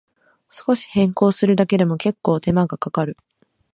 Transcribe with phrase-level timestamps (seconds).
[0.49, 3.17] 少し変更するだけでも、けっこう手間がかかる